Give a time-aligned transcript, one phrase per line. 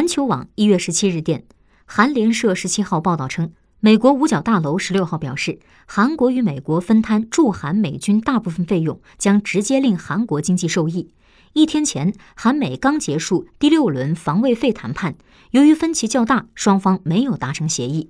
[0.00, 1.44] 环球网一月十七日电
[1.84, 11.12] 韩联社十七号报道称美国五角大楼十六号表示韩国与美国分摊驻韩美军大部分费用将直接令韩国经济受益。
[11.52, 15.16] 一天前韩美刚结束第六轮防卫费谈判
[15.50, 18.08] 由于分歧较大双方没有达成协议。